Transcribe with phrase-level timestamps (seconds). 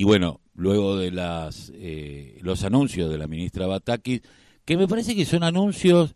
[0.00, 4.22] y bueno, luego de las eh, los anuncios de la ministra Batakis,
[4.64, 6.14] que me parece que son anuncios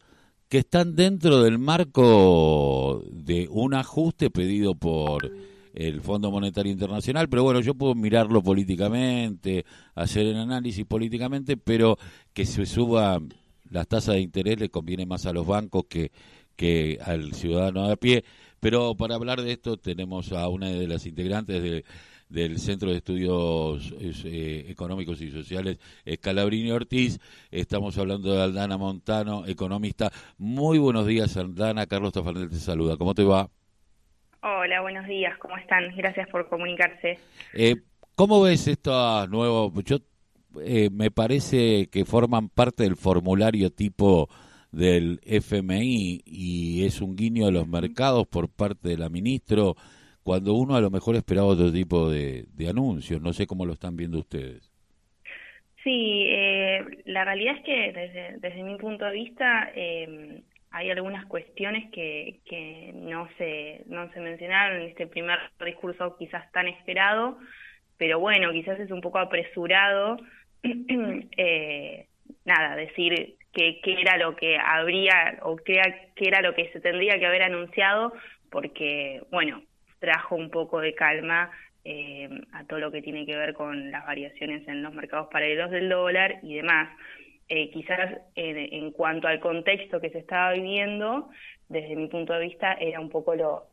[0.49, 5.31] que están dentro del marco de un ajuste pedido por
[5.75, 11.99] el Fondo Monetario Internacional, pero bueno, yo puedo mirarlo políticamente, hacer el análisis políticamente, pero
[12.33, 13.21] que se suba
[13.69, 16.11] las tasas de interés le conviene más a los bancos que,
[16.57, 18.25] que al ciudadano de a pie.
[18.61, 21.63] Pero para hablar de esto tenemos a una de las integrantes
[22.29, 25.79] del Centro de Estudios eh, Económicos y Sociales,
[26.21, 27.19] Calabrini Ortiz.
[27.51, 30.11] Estamos hablando de Aldana Montano, economista.
[30.39, 31.87] Muy buenos días, Aldana.
[31.87, 32.97] Carlos Tafanel te saluda.
[32.97, 33.49] ¿Cómo te va?
[34.47, 35.39] Hola, buenos días.
[35.39, 35.97] ¿Cómo están?
[35.97, 37.19] Gracias por comunicarse.
[37.55, 37.77] Eh,
[38.15, 39.73] ¿Cómo ves estos nuevos?
[39.85, 39.97] Yo
[40.61, 44.29] eh, me parece que forman parte del formulario tipo
[44.71, 49.77] del FMI y es un guiño a los mercados por parte de la ministro
[50.25, 53.21] cuando uno a lo mejor esperaba otro tipo de, anuncios.
[53.21, 54.73] No sé cómo lo están viendo ustedes.
[55.85, 60.41] Sí, eh, la realidad es que desde, mi punto de vista eh,
[60.71, 66.51] hay algunas cuestiones que, que no, se, no se mencionaron en este primer discurso quizás
[66.53, 67.39] tan esperado,
[67.99, 70.17] pero bueno, quizás es un poco apresurado
[70.63, 72.07] eh,
[72.47, 75.81] nada, decir qué era lo que habría o qué,
[76.17, 78.13] era lo que se tendría que haber anunciado,
[78.51, 79.63] porque, bueno,
[80.05, 81.51] trajo un poco de calma
[81.87, 85.71] eh, a todo lo que tiene que ver con las variaciones en los mercados paralelos
[85.71, 86.89] del dólar y demás.
[87.49, 91.29] Eh, quizás en, cuanto al contexto que se estaba viviendo,
[91.69, 93.69] desde mi punto de vista, era un poco lo,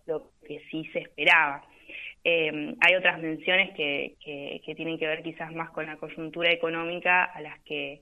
[0.46, 1.64] que sí se esperaba.
[2.24, 4.16] Eh, hay otras menciones que,
[4.76, 8.02] tienen que ver quizás más con la coyuntura económica a las que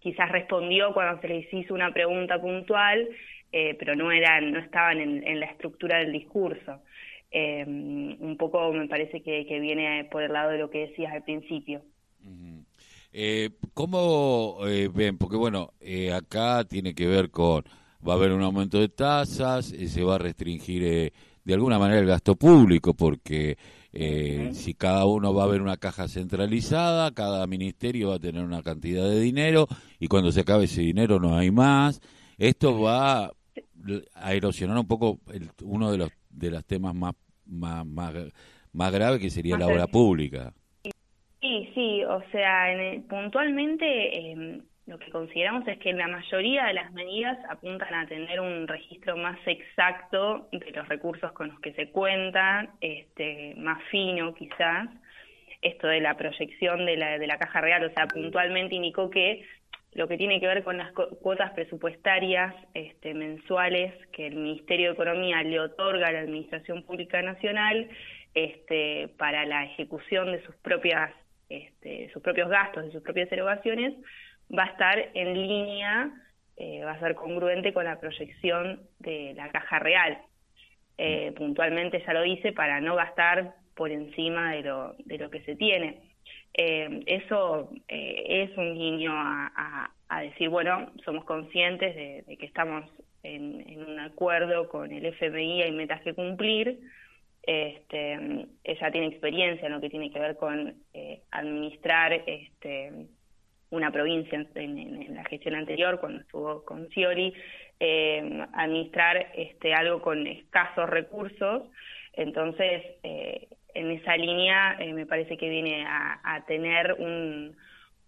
[0.00, 3.08] quizás respondió cuando se les hizo una pregunta puntual,
[3.50, 6.82] pero no eran, no estaban en, la estructura del discurso.
[7.36, 11.24] Eh, un poco me parece que, viene por el lado de lo que decías al
[11.24, 11.82] principio.
[13.74, 14.58] ¿Cómo
[14.92, 15.18] ven?
[15.18, 15.72] Porque bueno,
[16.14, 17.64] acá tiene que ver con,
[18.06, 21.12] va a haber un aumento de tasas, se va a restringir
[21.44, 23.56] de alguna manera el gasto público, porque
[23.96, 28.42] eh, si cada uno va a ver una caja centralizada, cada ministerio va a tener
[28.42, 29.68] una cantidad de dinero
[30.00, 32.00] y cuando se acabe ese dinero no hay más.
[32.36, 33.32] Esto va
[34.14, 35.20] a erosionar un poco
[35.62, 37.14] uno de los de los temas más
[37.46, 40.52] más más, graves que sería la obra pública.
[41.40, 42.66] Sí, sí, o sea,
[43.08, 48.40] puntualmente eh, lo que consideramos es que la mayoría de las medidas apuntan a tener
[48.40, 54.34] un registro más exacto de los recursos con los que se cuentan, este, más fino
[54.34, 54.88] quizás.
[55.62, 59.46] Esto de la proyección de la, de la caja real, o sea, puntualmente indicó que
[59.94, 64.94] lo que tiene que ver con las cuotas presupuestarias este, mensuales que el Ministerio de
[64.94, 67.88] Economía le otorga a la Administración Pública Nacional
[68.34, 71.12] este, para la ejecución de sus propias
[71.48, 73.94] este, sus propios gastos, de sus propias erogaciones,
[74.56, 76.10] va a estar en línea,
[76.56, 80.18] eh, va a ser congruente con la proyección de la caja real.
[80.96, 85.42] Eh, puntualmente ya lo dice, para no gastar por encima de lo, de lo que
[85.42, 86.13] se tiene.
[86.54, 89.90] Eh, eso es un guiño a,
[90.22, 92.84] decir, bueno, somos conscientes de, que estamos
[93.24, 96.80] en, un acuerdo con el FMI, hay metas que cumplir.
[97.42, 100.74] Este, ella tiene experiencia en lo que tiene que ver con
[101.32, 103.08] administrar este,
[103.74, 107.34] una provincia en, la gestión anterior, cuando estuvo con Scioli,
[107.80, 111.64] eh, administrar este, algo con escasos recursos.
[112.12, 117.56] Entonces, eh, en esa línea eh, me parece que viene a, tener un,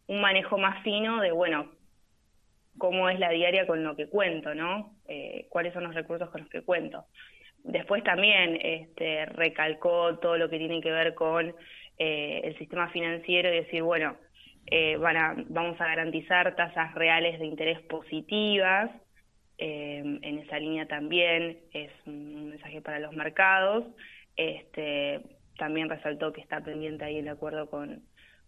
[0.06, 1.71] un, manejo más fino de, bueno,
[2.78, 4.93] cómo es la diaria con lo que cuento, ¿no?
[5.49, 7.04] cuáles son los recursos con los que cuento.
[7.62, 11.54] Después también este, recalcó todo lo que tiene que ver con
[11.97, 14.16] el sistema financiero y decir, bueno,
[14.69, 18.91] eh, vamos a garantizar tasas reales de interés positivas.
[19.59, 23.84] Eh, en esa línea también es un mensaje para los mercados.
[24.37, 25.21] Este,
[25.59, 28.03] también resaltó que está pendiente ahí el acuerdo con,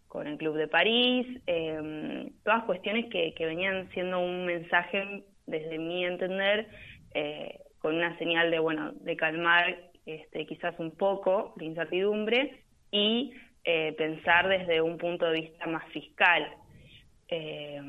[0.08, 1.26] con el Club de París.
[1.46, 6.68] Eh, todas cuestiones que, que venían siendo un mensaje, desde mi entender,
[7.14, 13.32] eh, con una señal de, bueno, de calmar este, quizás un poco la incertidumbre y
[13.64, 16.48] eh, pensar desde un punto de vista más fiscal.
[17.28, 17.80] Eh,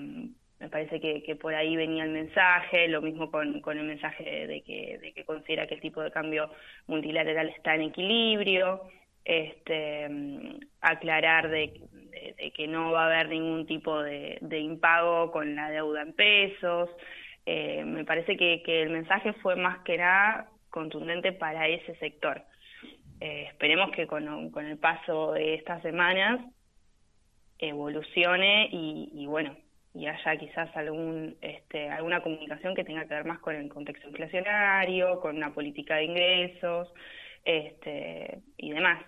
[0.60, 4.98] me parece que, por ahí venía el mensaje, lo mismo con, con el mensaje que,
[4.98, 6.52] de que considera que el tipo de cambio
[6.88, 8.82] multilateral está en equilibrio,
[9.26, 10.08] este,
[10.82, 11.74] aclarar de,
[12.56, 16.90] que no va a haber ningún tipo de, impago con la deuda en pesos.
[17.46, 22.44] Eh, me parece que, que el mensaje fue más que nada contundente para ese sector.
[23.22, 26.40] Eh, esperemos que con, el paso de estas semanas
[27.58, 29.58] evolucione y, bueno,
[29.94, 34.08] y haya quizás algún este, alguna comunicación que tenga que ver más con el contexto
[34.08, 36.94] inflacionario, con una política de ingresos
[37.44, 39.04] este, y demás.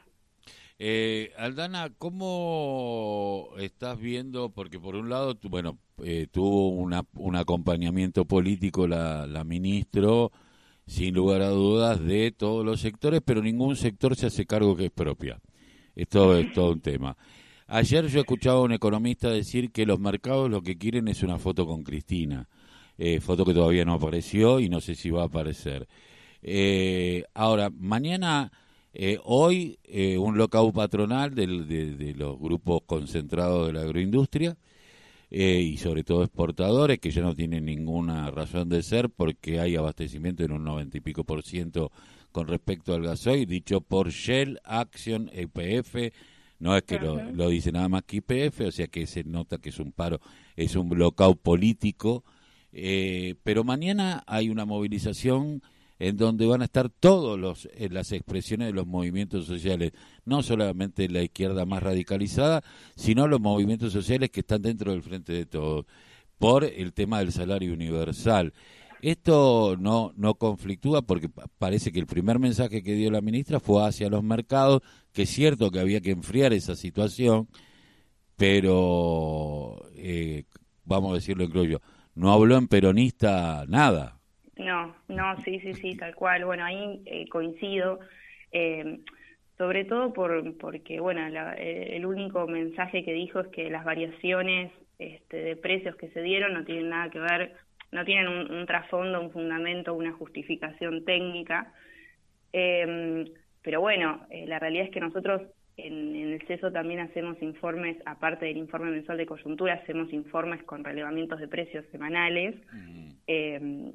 [0.80, 4.50] Eh, Aldana, ¿cómo estás viendo?
[4.50, 10.31] Porque por un lado, bueno, eh, tuvo una, un acompañamiento político la, la ministro,
[10.88, 14.86] sin lugar a dudas, de todos los sectores, pero ningún sector se hace cargo que
[14.86, 15.39] es propia.
[15.95, 17.16] Esto es todo un tema.
[17.68, 21.38] Ayer yo escuchaba a un economista decir que los mercados lo que quieren es una
[21.38, 22.50] foto con Cristina,
[22.98, 25.88] eh, foto que todavía no apareció y no sé si va a aparecer.
[26.41, 28.51] Eh, ahora, mañana,
[28.93, 29.79] eh, hoy,
[30.17, 34.57] un lockout patronal del, de, los grupos concentrados de la agroindustria
[35.29, 40.43] y sobre todo exportadores que ya no tienen ninguna razón de ser porque hay abastecimiento
[40.43, 41.89] en un noventa y pico por ciento
[42.31, 46.13] con respecto al gasoil, dicho por Shell, Action, EPF,
[46.59, 49.69] no es que lo, dice nada más que IPF, o sea que se nota que
[49.69, 50.21] es un paro,
[50.55, 52.23] es un bloqueo político,
[52.71, 55.61] eh, pero mañana hay una movilización
[56.01, 59.92] en donde van a estar todos los eh, las expresiones de los movimientos sociales,
[60.25, 62.63] no solamente la izquierda más radicalizada,
[62.95, 65.86] sino los movimientos sociales que están dentro del frente de todos,
[66.39, 68.51] por el tema del salario universal.
[69.03, 73.88] Esto no, no conflictúa porque parece que el primer mensaje que dio la ministra fue
[73.88, 74.81] hacia los mercados,
[75.13, 77.47] que es cierto que había que enfriar esa situación,
[78.38, 80.45] pero eh,
[80.83, 81.77] vamos a decirlo yo,
[82.15, 84.20] no habló en peronista nada.
[84.63, 86.45] No, no, sí, sí, sí, tal cual.
[86.45, 87.99] Bueno, ahí eh, coincido.
[88.51, 88.99] Eh,
[89.57, 91.21] sobre todo por, porque, bueno,
[91.55, 96.53] el único mensaje que dijo es que las variaciones este, de precios que se dieron
[96.53, 97.53] no tienen nada que ver
[97.91, 101.73] no tienen un, trasfondo, un fundamento, una justificación técnica.
[102.53, 103.25] Em,
[103.61, 105.41] pero bueno, eh, la realidad es que nosotros
[105.77, 110.83] en, el CESO también hacemos informes, aparte del informe mensual de coyuntura, hacemos informes con
[110.83, 112.55] relevamientos de precios semanales.
[113.27, 113.91] Em,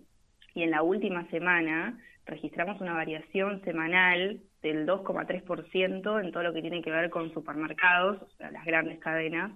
[0.56, 6.62] y en la última semana registramos una variación semanal del 2,3% en todo lo que
[6.62, 9.52] tiene que ver con supermercados, o sea, las grandes cadenas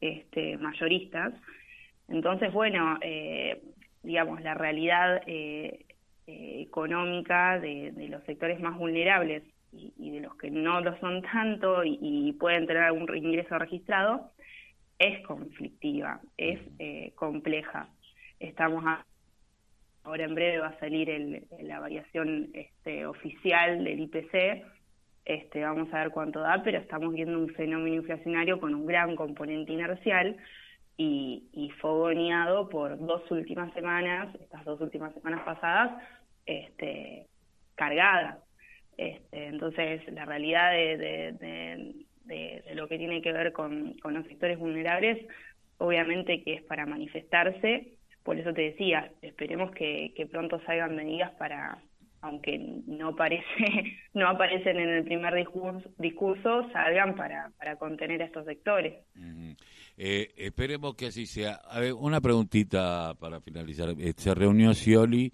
[0.00, 1.34] este, mayoristas.
[2.08, 3.62] Entonces, bueno, eh,
[4.04, 5.86] digamos, la realidad eh,
[6.28, 9.42] eh, económica de, los sectores más vulnerables
[9.72, 14.30] y, de los que no lo son tanto y, pueden tener algún ingreso registrado,
[15.00, 17.88] es conflictiva, es eh, compleja.
[18.38, 18.84] Estamos
[20.04, 24.64] ahora en breve va a salir el, la variación este, oficial del IPC,
[25.24, 29.16] este, vamos a ver cuánto da, pero estamos viendo un fenómeno inflacionario con un gran
[29.16, 30.36] componente inercial
[30.98, 36.02] y, y fogoneado por dos últimas semanas, estas dos últimas semanas pasadas,
[36.44, 37.26] este,
[37.74, 38.38] cargadas.
[38.98, 42.04] Este, entonces, la realidad de,
[42.74, 45.26] lo que tiene que ver con los sectores vulnerables,
[45.78, 51.30] obviamente que es para manifestarse, por eso te decía, esperemos que, que pronto salgan medidas
[51.32, 51.78] para,
[52.22, 53.44] aunque no parece,
[54.14, 58.94] no aparecen en el primer discurso, discurso salgan para, para contener a estos sectores.
[59.96, 61.60] Eh, esperemos que así sea.
[61.68, 63.90] A ver, una preguntita para finalizar.
[63.98, 65.30] Eh, se reunió Scioli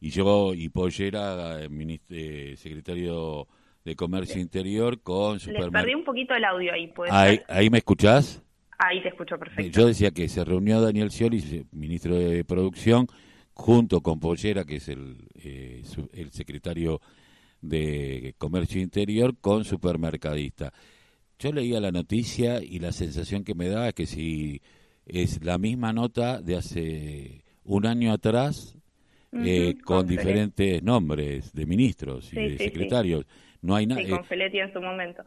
[0.00, 3.46] y yo y Pollera, eh, secretario
[3.84, 6.92] de Comercio Interior, con Les perdí un poquito el audio ahí.
[7.10, 8.42] Ahí, ahí, me escuchás?
[8.78, 9.78] Ahí te escucho perfecto.
[9.78, 13.06] Yo decía que se reunió Daniel Scioli, ministro de Producción,
[13.52, 17.00] junto con Pollera, que es el, eh, el secretario
[17.60, 20.72] de Comercio Interior, con supermercadista.
[21.38, 24.60] Yo leía la noticia y la sensación que me da es que si
[25.06, 28.76] es la misma nota de hace un año atrás,
[29.32, 33.26] eh, con diferentes nombres de ministros y de secretarios.
[33.62, 34.02] No hay nada.
[34.08, 35.24] con eh, Feletti en su momento.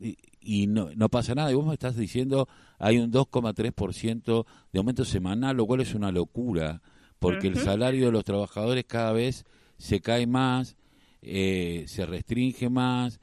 [0.00, 1.50] Y, no, no pasa nada.
[1.50, 6.12] Y vos me estás diciendo hay un 2,3% de aumento semanal, lo cual es una
[6.12, 6.80] locura
[7.18, 9.44] porque el salario de los trabajadores cada vez
[9.76, 10.76] se cae más,
[11.22, 13.20] eh, se restringe más,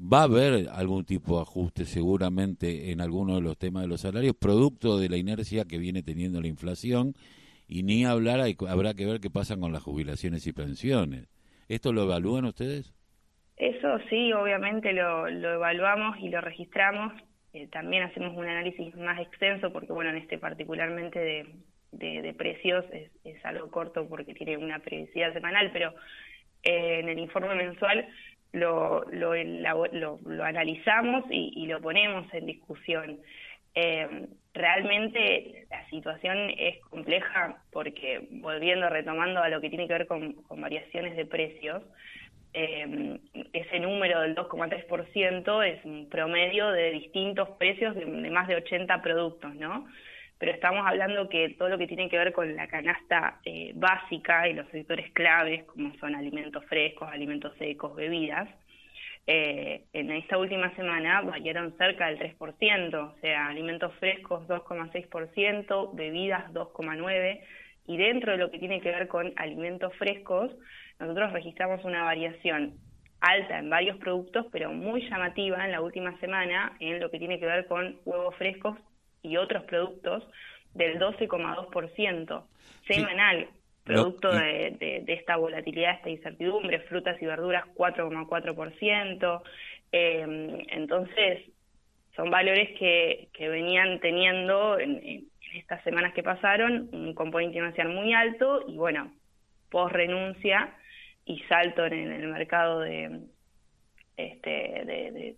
[0.00, 4.02] va a haber algún tipo de ajuste seguramente en algunos de los temas de los
[4.02, 7.14] salarios, producto de la inercia que viene teniendo la inflación,
[7.66, 11.28] y ni hablar, habrá que ver qué pasa con las jubilaciones y pensiones.
[11.68, 12.94] ¿Esto lo evalúan ustedes?
[13.58, 17.12] Eso sí, obviamente lo, evaluamos y lo registramos.
[17.52, 21.18] Eh, también hacemos un análisis más extenso porque, bueno, en este particularmente
[21.90, 25.94] de, precios es, algo corto porque tiene una periodicidad semanal, pero
[26.62, 28.06] eh, en el informe mensual
[28.52, 33.18] lo, lo, lo, analizamos y, lo ponemos en discusión.
[33.74, 40.06] Eh, realmente la situación es compleja porque, volviendo, retomando a lo que tiene que ver
[40.06, 41.82] con, variaciones de precios,
[42.52, 43.18] eh,
[43.52, 49.54] ese número del 2,3% es un promedio de distintos precios de, más de 80 productos,
[49.54, 49.86] ¿no?
[50.38, 54.48] Pero estamos hablando que todo lo que tiene que ver con la canasta eh, básica
[54.48, 58.48] y los sectores claves, como son alimentos frescos, alimentos secos, bebidas,
[59.30, 66.50] eh, en esta última semana variaron cerca del 3%, o sea, alimentos frescos 2,6%, bebidas
[66.54, 67.40] 2,9%,
[67.88, 70.50] y dentro de lo que tiene que ver con alimentos frescos,
[70.98, 72.74] nosotros registramos una variación
[73.20, 77.38] alta en varios productos, pero muy llamativa en la última semana en lo que tiene
[77.38, 78.78] que ver con huevos frescos
[79.22, 80.24] y otros productos
[80.74, 82.44] del 12,2%
[82.86, 83.48] semanal,
[83.84, 89.42] producto de, esta volatilidad, esta incertidumbre, frutas y verduras 4,4%.
[89.90, 91.42] Eh, entonces,
[92.14, 97.88] son valores que, que venían teniendo en, en, estas semanas que pasaron un componente inicial
[97.88, 99.10] muy alto y bueno,
[99.70, 100.74] post renuncia
[101.28, 103.20] y salto en, el mercado de
[104.16, 104.50] este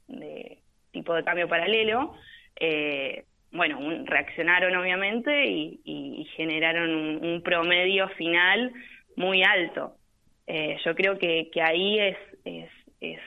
[0.09, 0.59] de,
[0.93, 2.15] tipo de cambio paralelo
[2.59, 6.91] eh, bueno reaccionaron obviamente y, generaron
[7.23, 8.73] un, promedio final
[9.17, 9.97] muy alto.
[10.47, 12.71] Eh, yo creo que, que ahí es, es,
[13.01, 13.21] es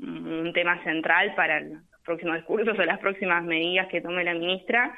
[0.00, 4.94] un tema central para los próximos discursos o las próximas medidas que tome la ministra.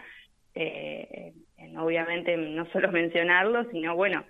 [0.54, 1.32] Eh,
[1.76, 4.24] obviamente no solo mencionarlo sino bueno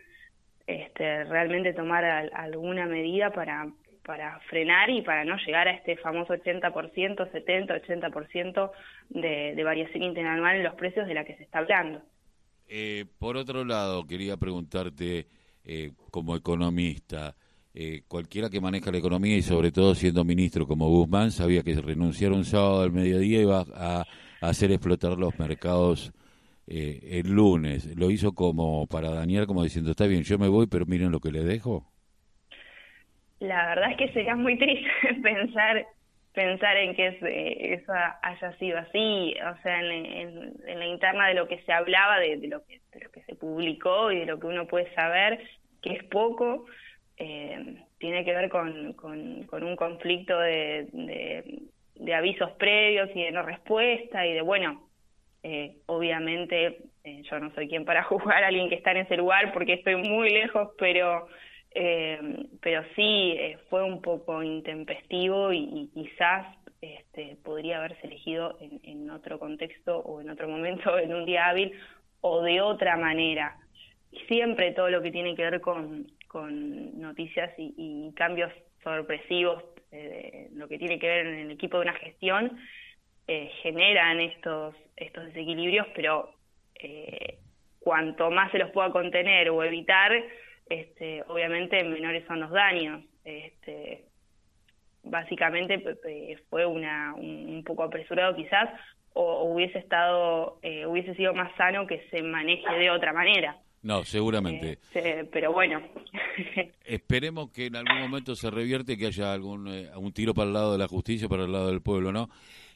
[0.70, 3.68] este, realmente tomar alguna medida para,
[4.04, 8.70] para frenar y para no llegar a este famoso 80%, 70, 80%
[9.10, 12.02] de, de variación interanual en los precios de la que se está hablando.
[12.68, 15.26] Eh, por otro lado, quería preguntarte,
[15.64, 17.34] eh, como economista,
[17.74, 21.74] eh, cualquiera que maneja la economía y sobre todo siendo ministro como Guzmán, sabía que
[21.74, 24.04] renunciar un sábado al mediodía iba a
[24.40, 26.12] hacer explotar los mercados
[26.72, 30.68] eh, el lunes, lo hizo como para Daniel, como diciendo, está bien, yo me voy,
[30.68, 31.84] pero miren lo que le dejo?
[33.40, 34.88] La verdad es que sería muy triste
[35.20, 35.84] pensar
[36.32, 37.08] pensar en que
[37.74, 42.36] eso haya sido así, o sea, en, la interna de lo que se hablaba, de,
[42.46, 42.80] lo que,
[43.26, 45.40] se publicó y de lo que uno puede saber,
[45.82, 46.66] que es poco,
[47.16, 50.86] eh, tiene que ver con, con, un conflicto de
[52.14, 54.89] avisos previos y de no respuesta y de, bueno,
[55.42, 59.16] eh, obviamente, eh, yo no soy quien para juzgar a alguien que está en ese
[59.16, 61.28] lugar porque estoy muy lejos, pero,
[61.74, 66.46] eh, pero sí fue un poco intempestivo y, quizás
[66.80, 71.72] este, podría haberse elegido en, otro contexto o en otro momento, en un día hábil
[72.20, 73.56] o de otra manera.
[74.28, 79.62] Siempre todo lo que tiene que ver con, con noticias y, y cambios sorpresivos,
[80.52, 82.58] lo que tiene que ver en el equipo de una gestión,
[83.26, 86.32] eh, generan estos, estos desequilibrios, pero
[86.74, 87.38] eh,
[87.78, 90.12] cuanto más se los pueda contener o evitar,
[90.68, 93.02] este, obviamente menores son los daños.
[93.24, 94.04] Este,
[95.02, 95.82] básicamente
[96.48, 98.68] fue una, un, poco apresurado quizás,
[99.12, 103.56] o, hubiese estado, eh, hubiese sido más sano que se maneje de otra manera.
[103.82, 104.78] No, seguramente.
[105.32, 105.80] pero bueno.
[106.84, 110.72] Esperemos que en algún momento se revierte, que haya algún un tiro para el lado
[110.72, 112.28] de la justicia, para el lado del pueblo, ¿no?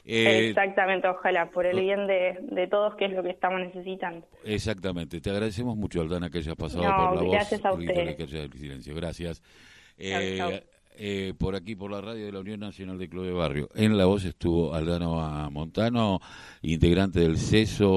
[0.07, 4.27] Eh, exactamente, ojalá, por el bien de, todos, que es lo que estamos necesitando.
[4.43, 8.15] Exactamente, te agradecemos mucho, Aldana, que hayas pasado por la gracias A usted.
[8.53, 8.93] silencio.
[8.93, 9.41] Gracias.
[9.97, 10.61] Eh,
[10.97, 13.69] eh, por aquí, por la radio de la Unión Nacional de Club de Barrio.
[13.73, 16.19] En la voz estuvo Aldana Montano,
[16.61, 17.93] integrante del CESO.